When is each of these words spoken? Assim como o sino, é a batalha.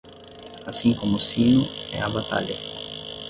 Assim 0.65 0.95
como 0.95 1.17
o 1.17 1.19
sino, 1.19 1.63
é 1.91 2.01
a 2.01 2.09
batalha. 2.09 2.57